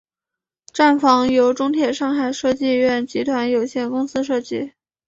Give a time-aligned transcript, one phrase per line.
[0.73, 4.73] 站房由中铁上海设计院集团有限公司设计。